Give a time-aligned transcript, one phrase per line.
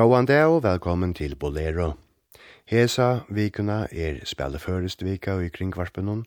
[0.00, 1.90] Gåan dag og velkommen til Bolero.
[2.64, 6.22] Hesa vikuna er spilleførest vika i kringvarpenon,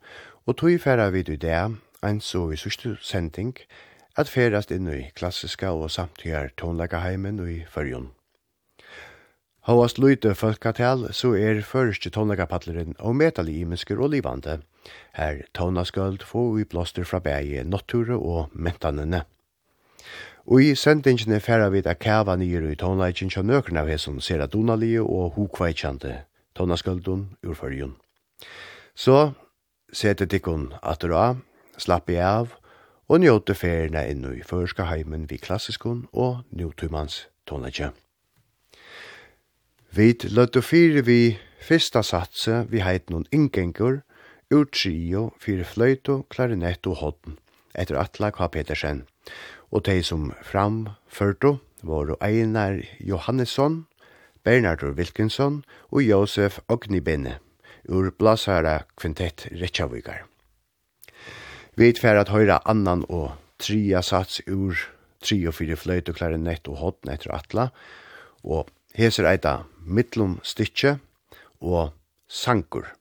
[0.45, 1.71] og tog færa vid i det,
[2.05, 3.55] ein så i sørste sending,
[4.15, 8.11] at færast inn i klassiska og samtidig tonlegaheimen i fyrjon.
[9.65, 14.59] Havast løyte folkatel, så er første tonlegapatlerin og metali imensker og livande.
[15.17, 19.25] Her tonaskuld få i blåster fra bæge, natture og mentanene.
[20.45, 24.45] Og i sendingene færa vi da kæva nyer i tonleikin kja nøkren av hesson Sera
[24.45, 26.17] donalige og hukveitjande
[26.55, 27.95] tonaskuldun ur fyrjun.
[28.95, 29.31] Så
[29.93, 31.37] sete tikkun atur av,
[31.77, 32.57] slappi av
[33.07, 37.93] og njóte ferina innu i førska heimen vi klassiskun og njótumans tonleikje.
[39.95, 44.01] Vi løtte fire vi fyrsta satse vi heit noen ingengur,
[44.51, 47.39] ur trio fyrir fløyto, klarinett og hodden
[47.73, 48.47] etter Atla K.
[48.53, 49.05] Petersen
[49.73, 53.85] og de som framførte var Einar Johannesson,
[54.43, 57.39] Bernardo Wilkinson og Josef Ognibene
[57.89, 60.23] ur Blasara Kvintett Reykjavíkar.
[61.75, 64.77] Vi fer at høyre annan og tria sats ur
[65.23, 67.69] tri og fire fløyt og klarinett og hodn etter atla,
[68.43, 70.97] og heser eita mittlum stitje
[71.63, 71.95] og
[72.27, 72.91] sankur.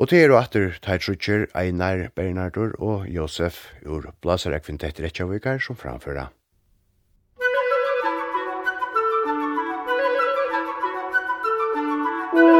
[0.00, 5.76] Og til er og atter Teitrutjer, Einar Bernardur og Josef ur Blasarek Vintet Reykjavikar som
[5.76, 6.30] framføra.
[12.32, 12.59] Thank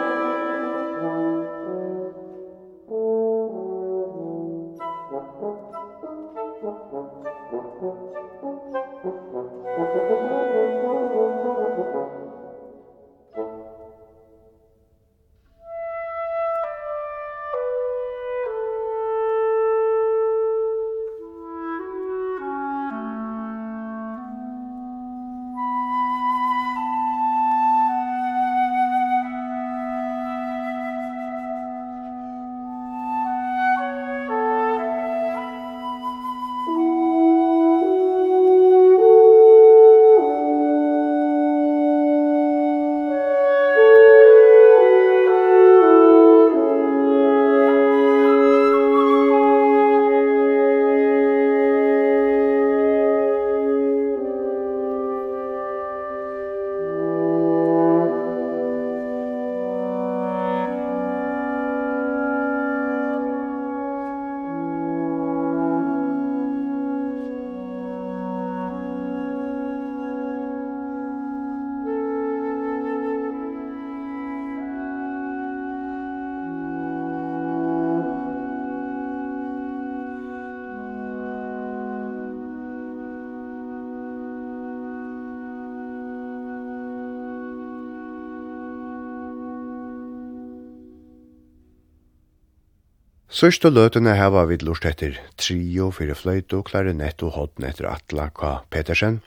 [93.31, 98.25] Sørste løtene heva vid lort etter trio, fyrir fløyto, og klarinett og hodden etter Atla
[98.35, 98.57] K.
[98.67, 99.21] Petersen,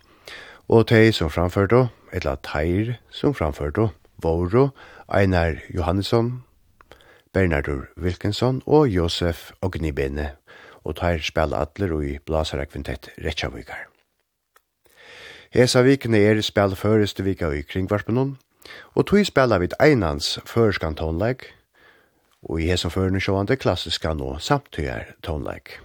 [0.68, 3.88] og tei som framførte, eller teir som framførte,
[4.20, 4.74] Voro,
[5.08, 6.44] Einar Johannesson,
[7.32, 10.34] Bernardur Wilkinson og Josef Ognibene,
[10.84, 13.88] og teir spela atler og i blasarekvintett Retsjavikar.
[15.56, 18.36] Hesa vikene er spela føreste vika i kringvarspunnen,
[18.92, 21.48] og tog spela vid einans førskantonlegg,
[22.44, 25.78] og i hesen førne sjående klassiska nå samtøyer tonleik.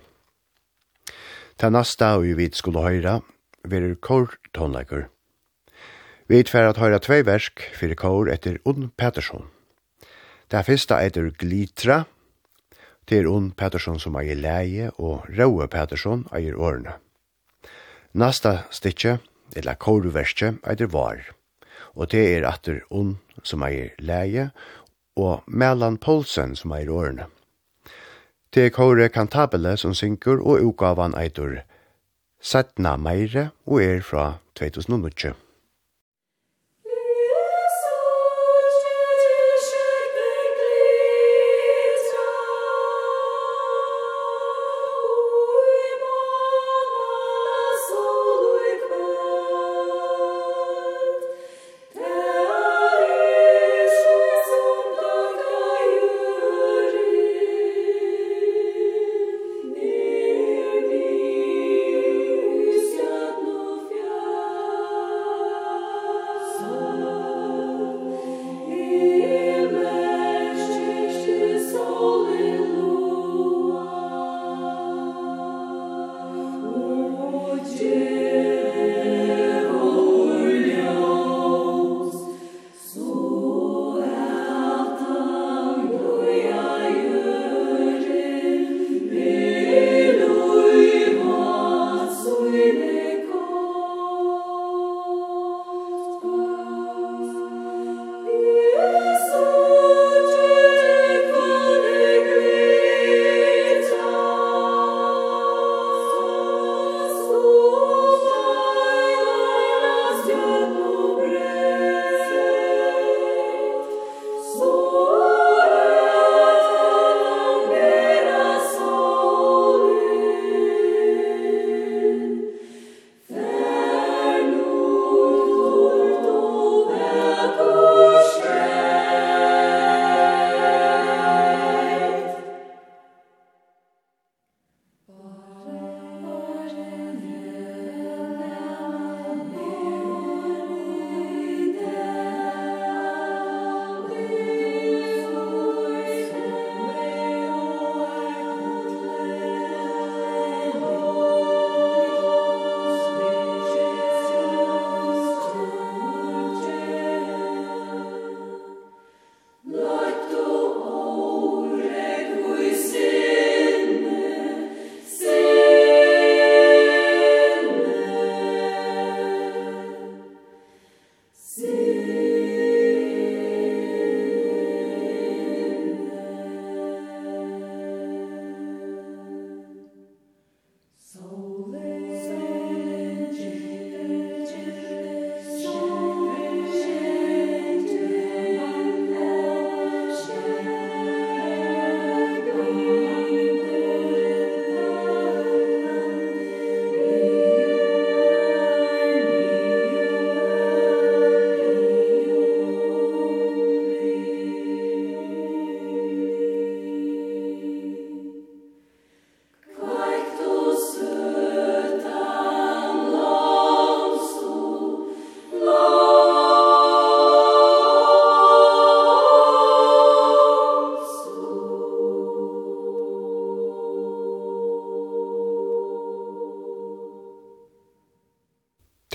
[1.60, 3.20] Ta nasta og vi skulle høyra,
[3.68, 5.08] verur kor tonleikur.
[6.30, 9.48] Vi tver at høyra tvei versk fyrir kor etter Unn Pettersson.
[10.50, 12.04] Det fyrsta etter Glitra,
[13.10, 16.96] det er Unn Pettersson som eier leie, og Raue Pettersson eier årene.
[18.14, 19.18] Nasta stikje,
[19.58, 21.24] eller korverskje, eier var,
[21.98, 24.52] og det er atter Unn som eier leie,
[25.16, 27.26] og Melan Poulsen som er i årene.
[28.54, 31.60] Det er Kåre Kantabele som synker og utgavan eitur
[32.42, 35.36] Settna Meire og er fra 2019.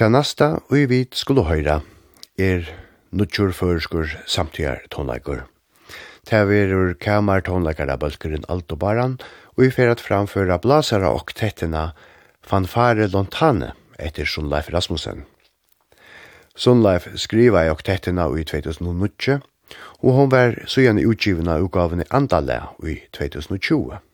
[0.04, 1.78] Det næsta vi vit skulle høyra
[2.36, 2.66] er
[3.16, 5.46] nutjur førskur samtidar tonleikur.
[6.28, 9.14] Det verur kamar tonleikar av bølgeren alt og baran,
[9.56, 11.86] og vi fer at framføra blasara og tettina
[12.44, 15.24] fanfare lontane etter Sundleif Rasmussen.
[16.52, 19.40] Sundleif skriva i oktettina i 2009,
[20.04, 24.04] og hon var søgjane utgivna utgavene Andale i 2020.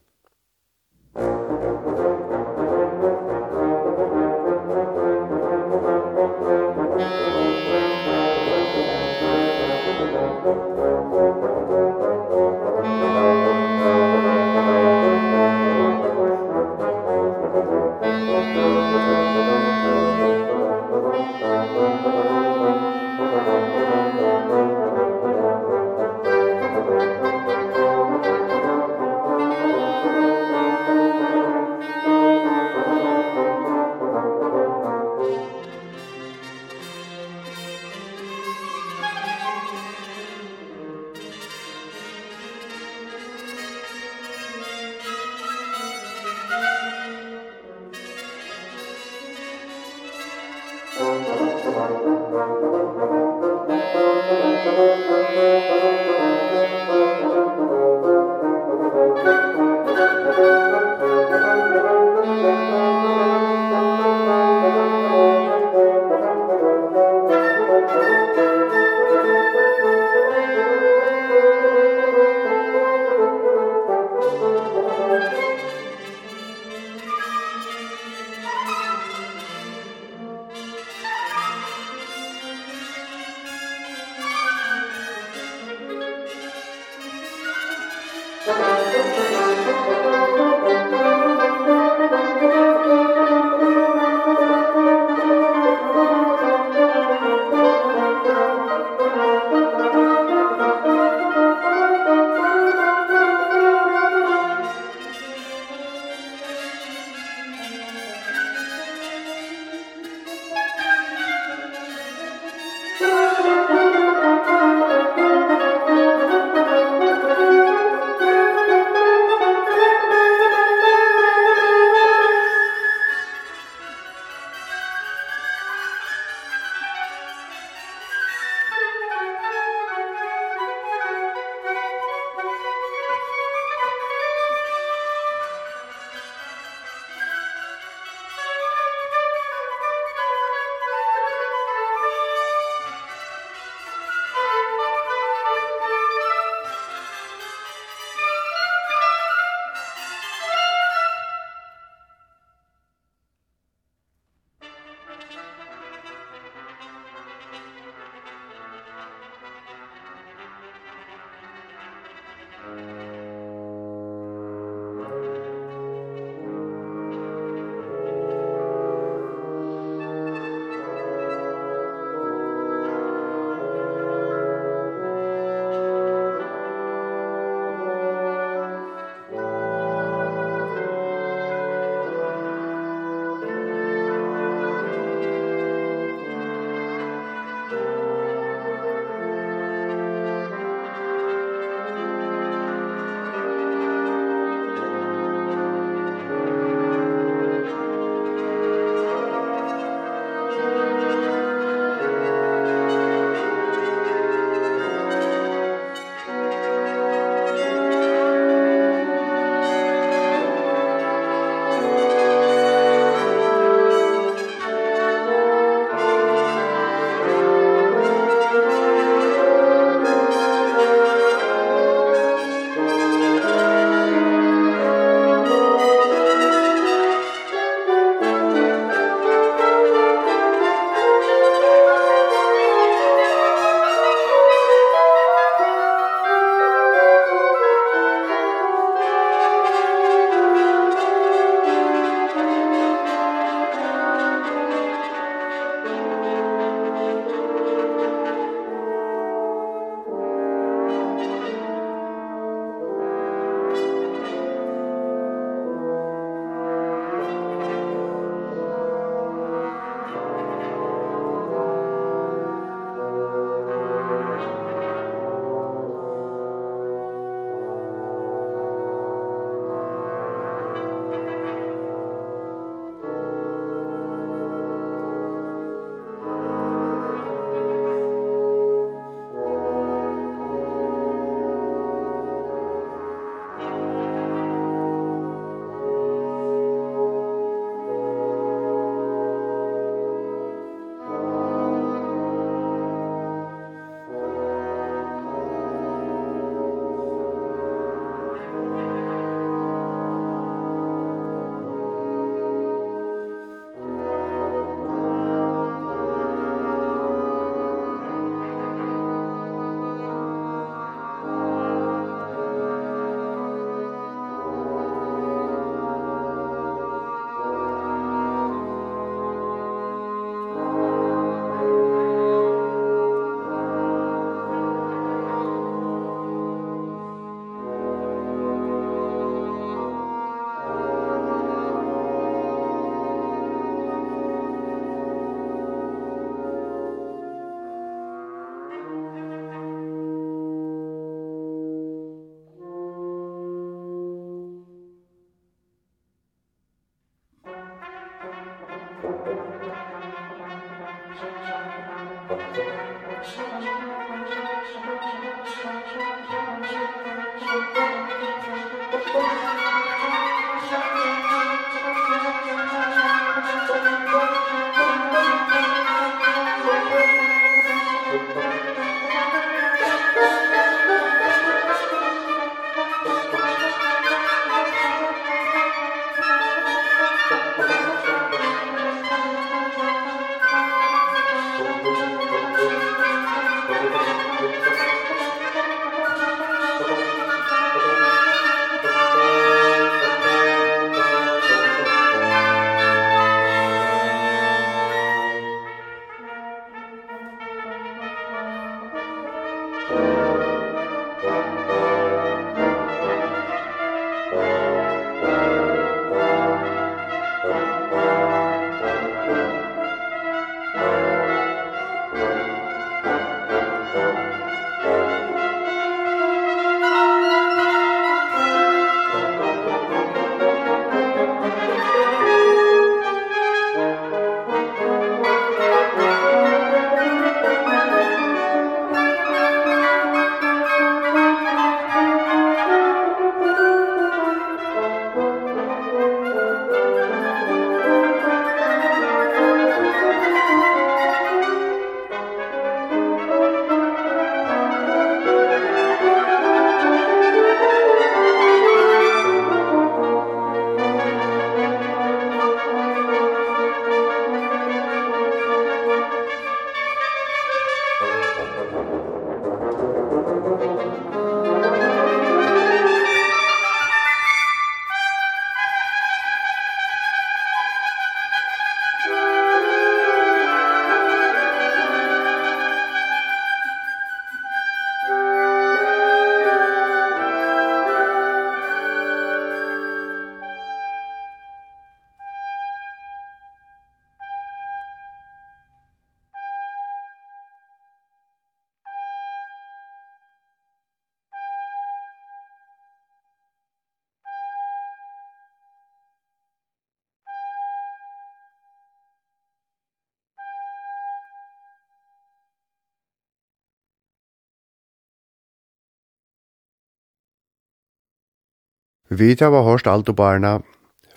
[509.10, 510.60] Vi hava hårst aldobarna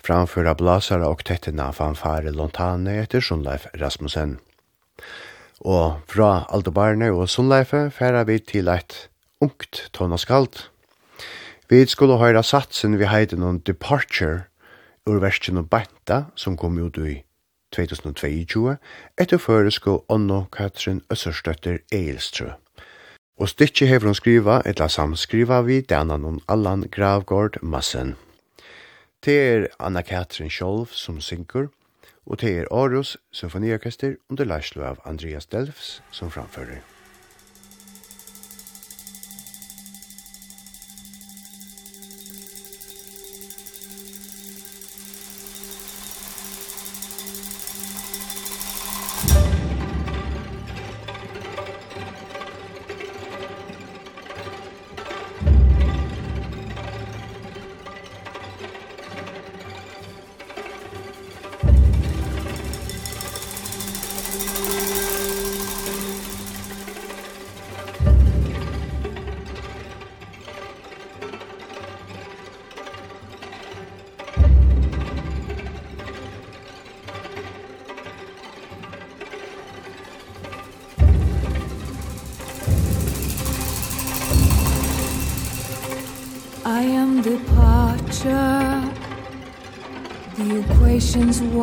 [0.02, 4.40] framføra blasara og tettina fanfare lontane etter Sundleif Rasmussen.
[5.62, 9.08] Og fra alt og Sundleife færa vi til eit
[9.40, 10.70] ungt tonaskalt.
[11.70, 14.50] Vi skulle høyra satsen vi heiden om Departure
[15.06, 17.22] ur versen og Banta, som kom ut i
[17.76, 18.76] 2022
[19.16, 22.58] etter føresko Onno Katrin Øsserstøtter Eilstrø.
[23.34, 28.14] Og stykki hevur hon skriva etla samskriva vi, danan on Allan Gravgård Massen.
[29.26, 31.72] Det er Anna Katrin Scholv som synkur,
[32.26, 36.93] og det er Aarhus Symfoniorkester under leislo av Andreas Delfs som framfører.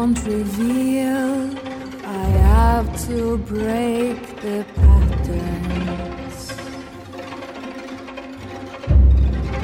[0.01, 1.55] won't reveal.
[2.03, 6.37] I have to break the patterns.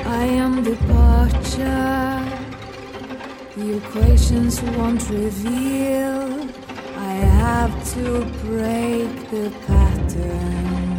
[0.06, 2.22] I am departure.
[3.56, 6.48] The equations won't reveal.
[7.12, 8.06] I have to
[8.46, 10.97] break the patterns.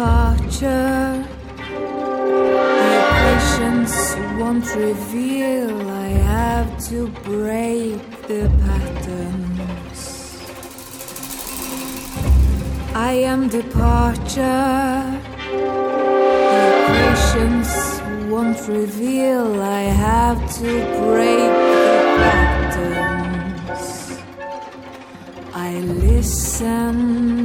[0.00, 1.26] departure.
[2.88, 3.96] Your patience
[4.38, 5.90] won't reveal.
[5.90, 10.00] I have to break the patterns.
[12.94, 15.02] I am departure.
[16.56, 17.74] Your patience
[18.30, 19.60] won't reveal.
[19.60, 20.70] I have to
[21.04, 21.52] break
[21.84, 23.86] the patterns.
[25.52, 27.39] I listen.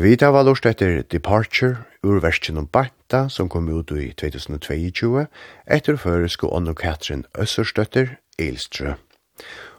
[0.00, 5.26] Vita var lort etter Departure ur versjonen Banta som kom ut i 2022
[5.68, 8.94] etter føresko Onno Katrin Øsserstøtter Eilstrø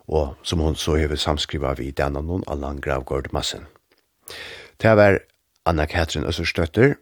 [0.05, 3.65] og som hon så hever samskriva vi denne noen Allan Gravgård Massen.
[4.77, 5.17] Det var
[5.65, 6.99] Anna Katrin Øsserstøtter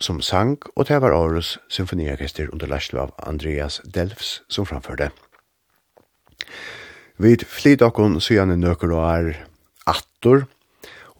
[0.00, 5.10] som sang og det var Aarhus Symfoniorkester under lærsel av Andreas Delfs som framførte.
[7.20, 9.32] Vid flit okkon syane nøkker og er
[9.84, 10.46] attor,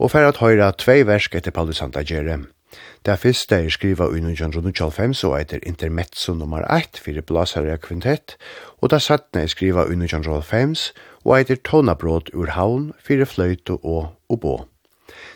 [0.02, 2.40] og fer at høyra tvei versk etter Paulus Santagere.
[3.06, 8.36] Det fyrste er skriva i 1925 og etter Intermezzo nummer 1 fyrir Blasaria Kvintett,
[8.80, 10.90] og det sattne er skriva i 1925
[11.22, 14.64] og etter Tonabrot ur havn fyrir Fløyto og obo.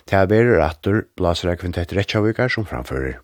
[0.08, 3.20] Det er verre atter Blasaria Kvintett Retsjavikar som framfører.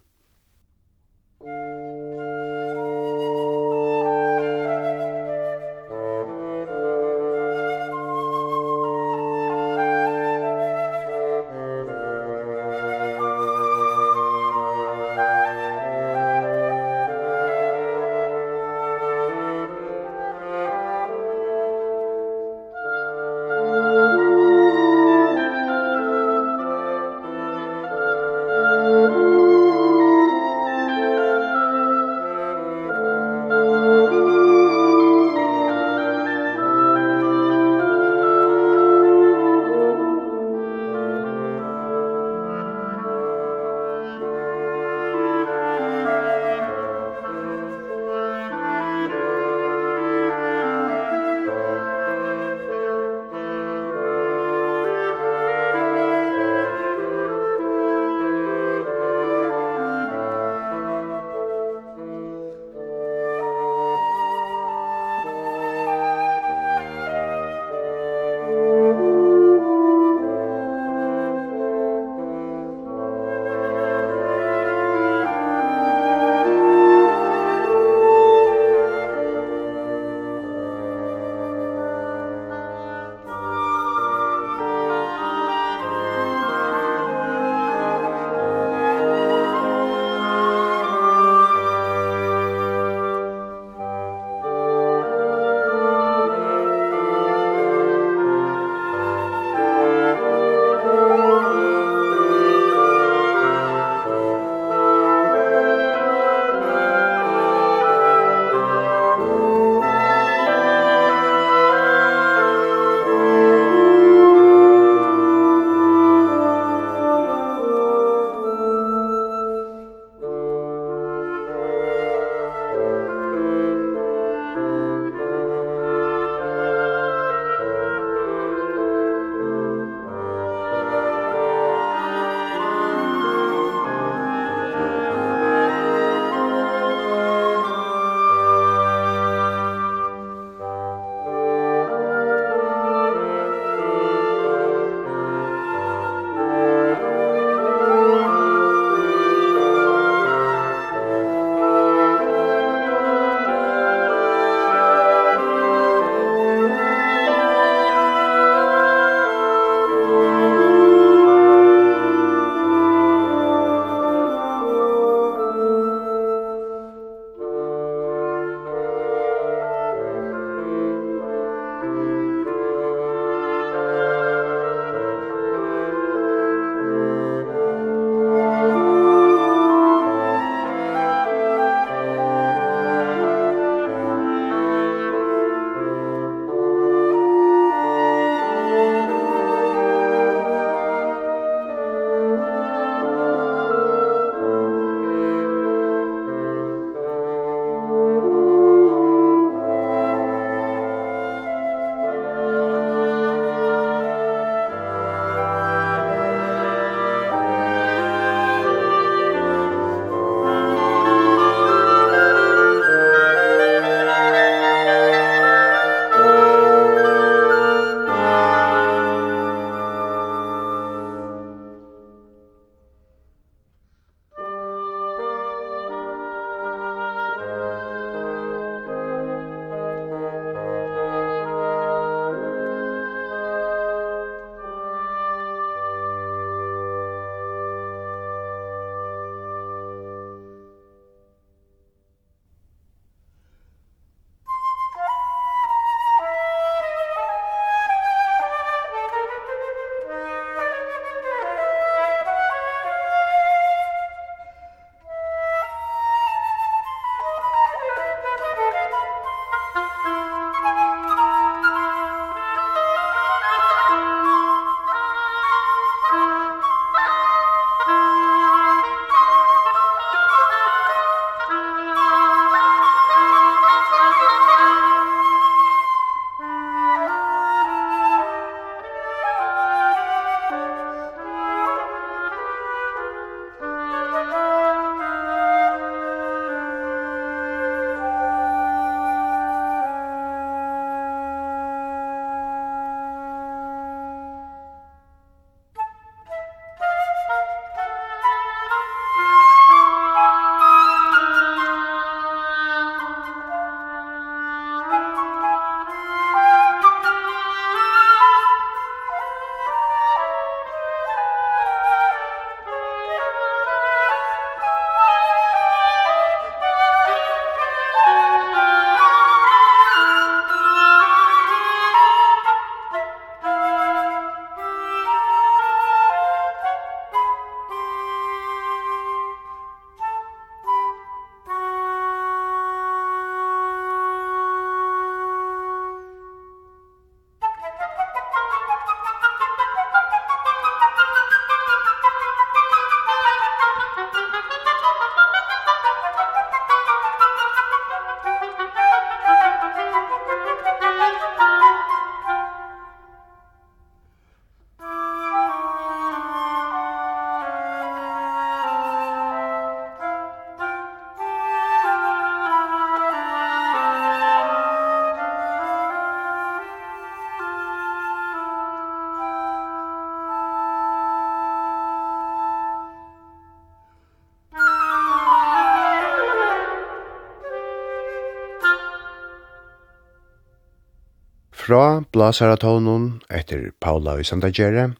[381.72, 384.90] fra Blasaratonen etter Paula i Sandagere,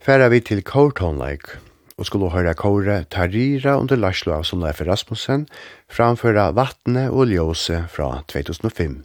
[0.00, 1.50] færa vi til Kortonleik
[1.98, 5.44] og skulle høre kåre Tarira under Larslo av Sonleif Rasmussen
[5.92, 9.02] framføra Vattne og Ljose fra 2005.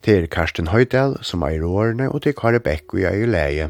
[0.00, 3.68] Til Karsten Høydal som eier årene og til Kare Bekk i leie.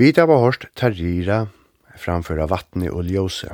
[0.00, 1.42] Vita var hårst Tarira
[2.00, 3.50] framføra vattne og ljose.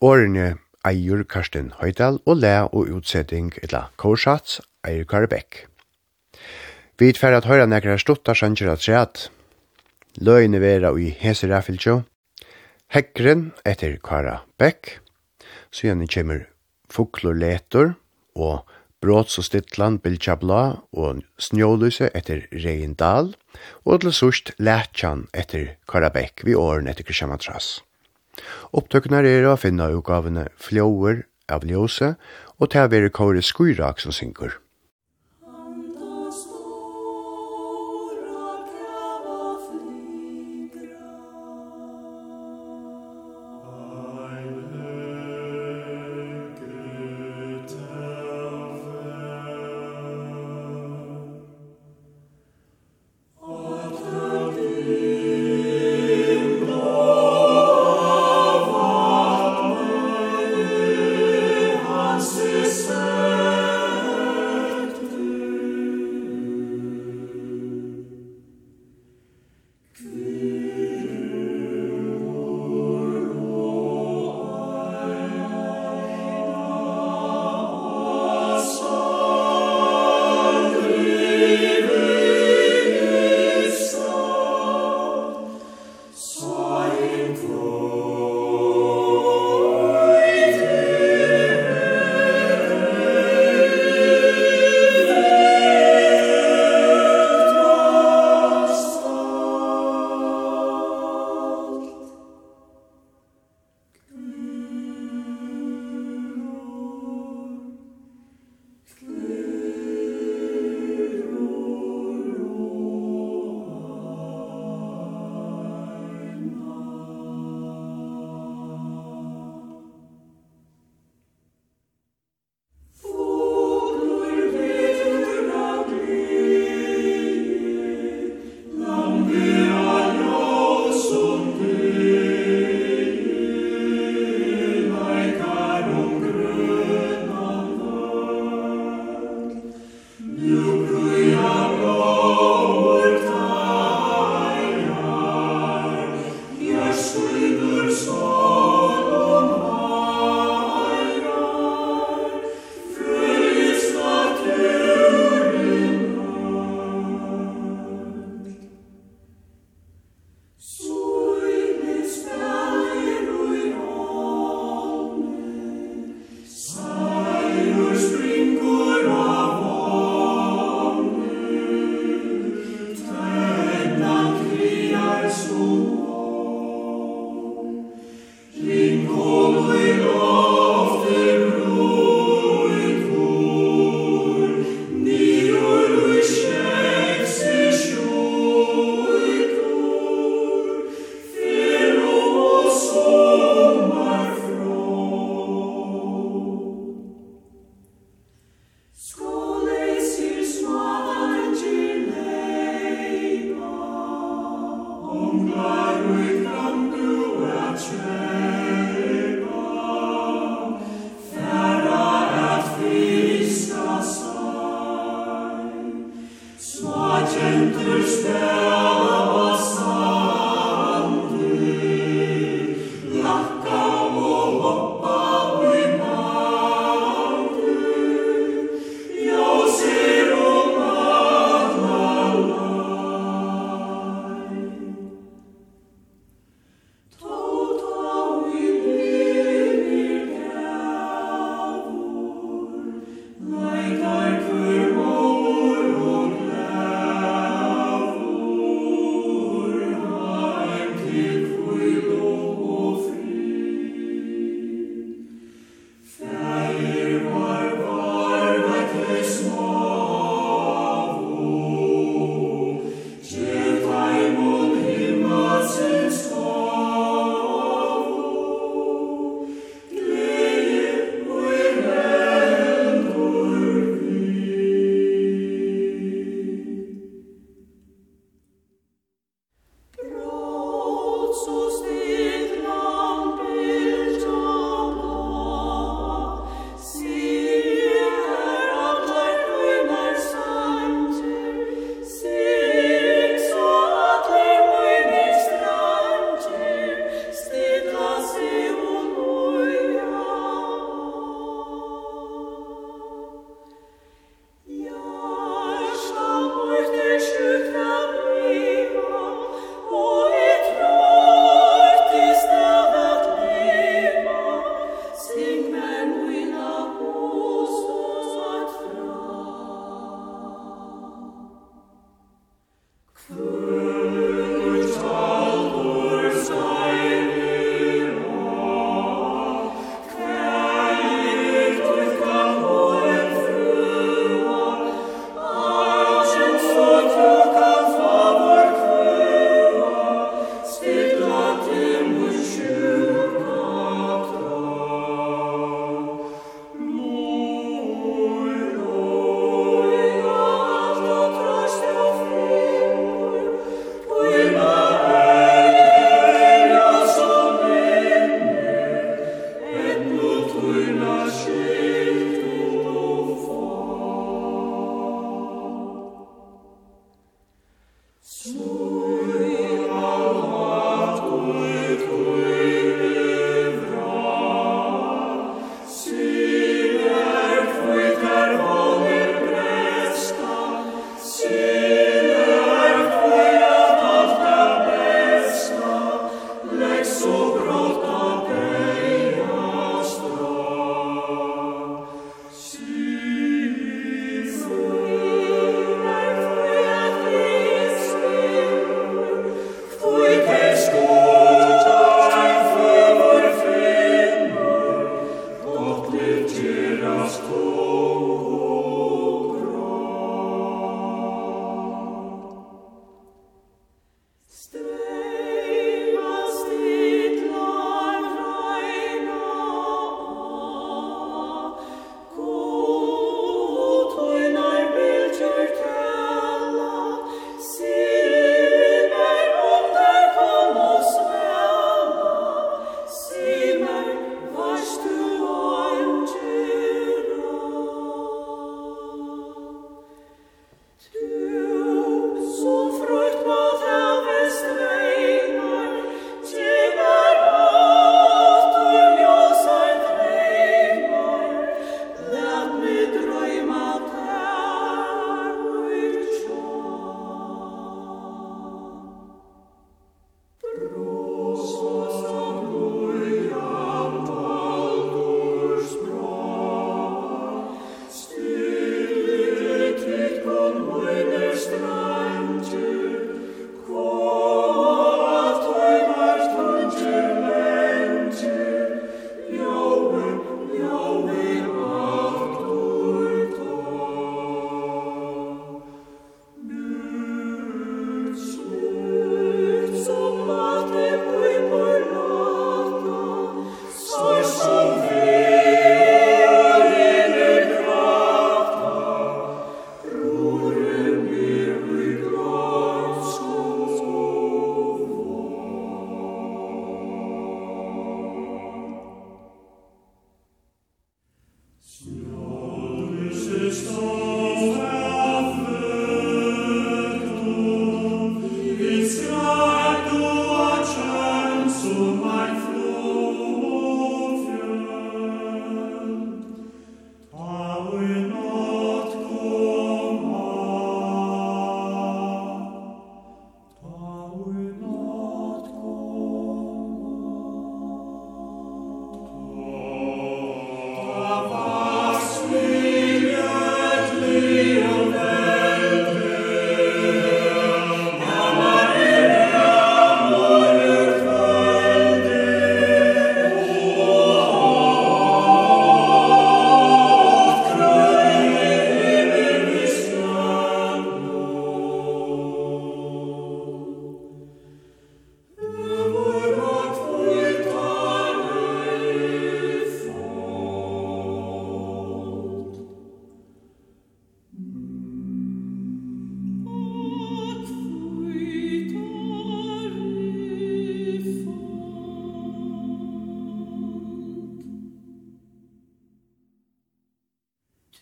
[0.00, 0.54] Årene
[0.88, 5.66] eier Karsten Høydal og læ og utsetting etla Korsats eier Karabekk.
[6.96, 9.26] Vi tfer at høyra nekra stuttar sanger at sreat.
[10.16, 11.98] Løyne vera i hese rafilsjå.
[12.96, 14.94] Hekren etter Karabekk.
[15.68, 16.46] Sjønne kjemur
[16.88, 17.98] fuklor letor
[18.32, 18.64] og
[19.02, 19.46] Bråts og
[19.98, 23.32] bilja bla og Snjåluse etter Reindal,
[23.82, 27.80] og til sørst Lætjan etter Karabekk vi åren etter Krishamatras.
[28.70, 32.14] Opptøkene er å finne utgavene Flåer av Ljóse
[32.62, 34.61] og til å være Kåre skuirak som synker.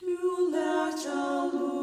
[0.02, 1.79] You let your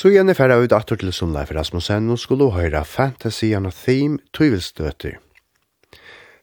[0.00, 3.72] Så igjen er ferdig ut atter til Sundleif Rasmussen og skulle høyre Fantasy and a
[3.74, 5.18] Theme Tøyvelstøter.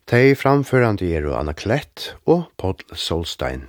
[0.06, 3.66] Tei framførande er Anna Klett og Paul Solstein.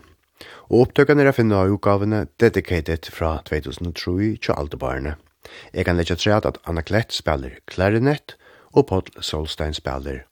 [0.69, 5.17] Og opptøkene er å finne av utgavene Dedicated fra 2003 til Aldebarne.
[5.73, 8.37] Jeg kan legge tre at Anna Klett spiller klarinett
[8.77, 10.27] og Paul Solstein spiller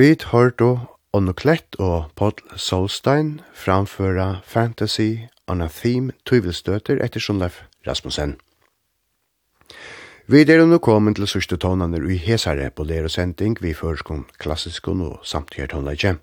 [0.00, 0.78] Vi hørtu
[1.12, 8.38] Onno Klett og Paul Solstein framføra Fantasy on a Theme Tøyvelstøter etter Sjonleif Rasmussen.
[10.26, 15.18] Vi er nå kommet til sørste tonene i Hesare på lærosending vi førskon klassiskon og
[15.22, 16.14] samtidig tonleikje.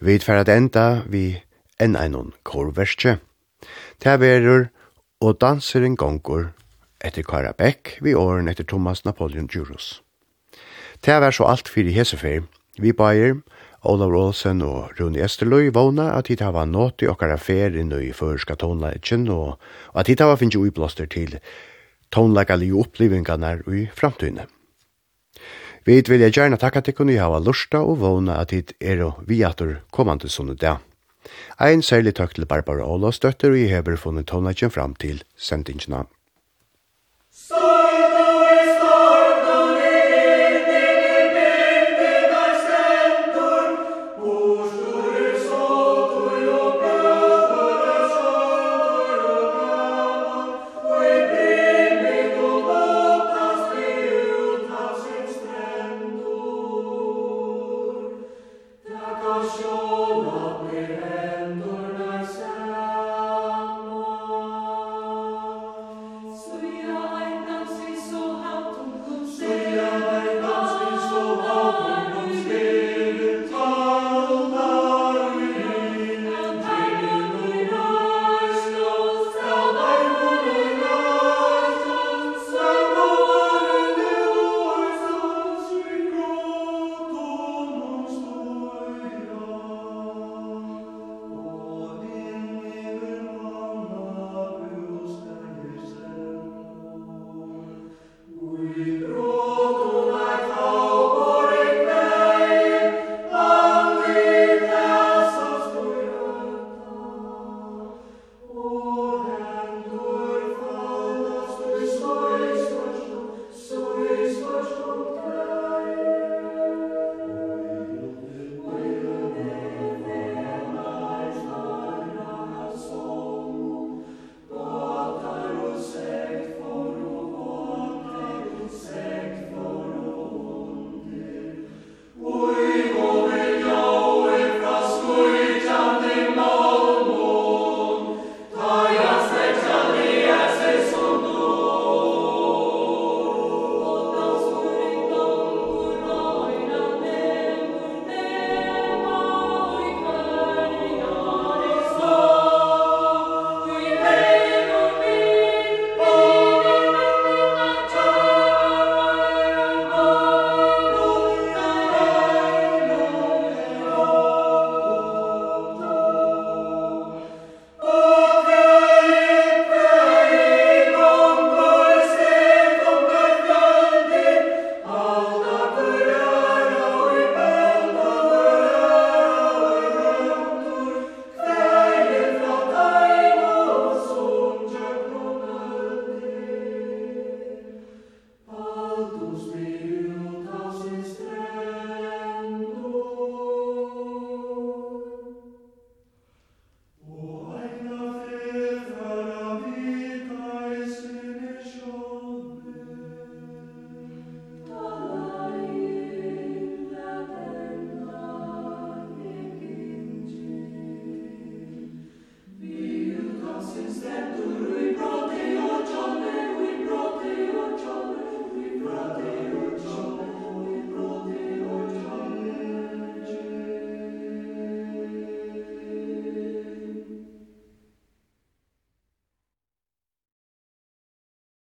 [0.00, 1.38] Vi er ferdig enda vi
[1.78, 3.20] enn en korverskje.
[4.02, 4.66] Det er
[5.20, 6.50] og danser en gonger
[7.04, 10.02] etter Kara Beck vi åren etter Thomas Napoleon Juros.
[11.04, 12.42] Det er så alt for i Hesefer,
[12.78, 13.34] Vi bæger,
[13.84, 18.14] Olav Olsen og Rune Esterløy vågna at hit hava nått i okkara fer inn i
[18.16, 19.60] førska tonleikjen og
[19.94, 21.36] at hit hava finnst uiblåster til
[22.10, 24.48] tonleikalige opplevingarna i framtøyne.
[25.84, 29.22] Vi vil jeg gjerne takka til kunne hava lusta og vågna at hit er og
[29.28, 30.80] vi atur kommande sånne dag.
[31.60, 36.06] Ein særlig takk til Barbara Olavs støtter og i hever funnet tonleikjen fram til sendingsna.
[37.30, 37.73] Stå!